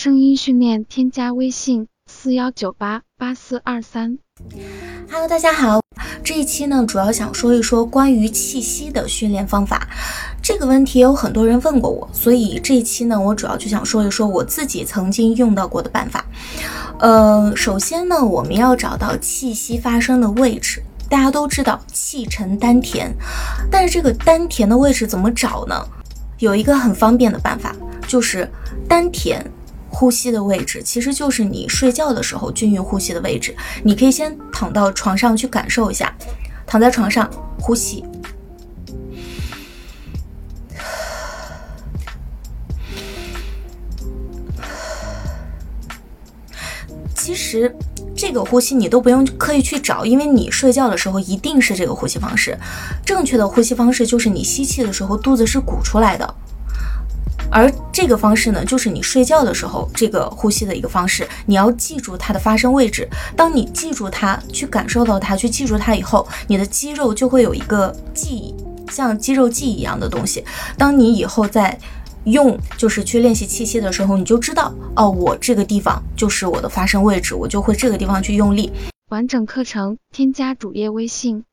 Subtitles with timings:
[0.00, 4.16] 声音训练，添加微信四幺九八八四二三。
[5.10, 5.80] Hello，大家好，
[6.22, 9.88] 这一期呢，主要想说一说关于气息的训练方法。
[10.40, 16.24] 这个问题有很多人问过我，所以这一期呢，我主要就想说一说我自己曾经用到过的办法。
[17.00, 20.80] 呃，首先呢，我们要找到气息发生的位置。
[21.10, 23.10] 大家都知道气沉丹田，
[23.68, 25.74] 但是这个丹田的位置怎么找呢？
[26.38, 27.74] 有一个很方便的办法，
[28.06, 28.48] 就是
[28.88, 29.44] 丹田
[29.98, 33.52] 呼吸的位置，其实就是你睡觉的时候均匀呼吸的位置。
[33.82, 36.14] 你可以先躺到床上去感受一下，
[36.64, 38.04] 躺在床上呼吸。
[47.16, 47.74] 其实
[48.16, 52.56] 这个呼吸你都不用刻意去找，因为你睡觉的时候一定是这个呼吸方式。
[53.04, 56.34] 正确的呼吸方式就是你吸气的时候肚子是鼓出来的，
[57.50, 61.26] 而这个方式呢，就是你睡觉的时候这个呼吸的一个方式。
[61.46, 63.08] 你要记住它的发生位置。
[63.36, 68.54] 当你记住它，去感受到它，去记住它以后，你的肌肉就会有一个记忆，
[68.90, 70.44] 像肌肉记忆一样的东西。
[70.76, 71.78] 当你以后在
[72.24, 78.70] 用就是去练习气息的时候，你就知道哦，我这个地方就是我的发声位置，我就会这个地方去用力。
[79.10, 81.44] 完整课程添加主页微信。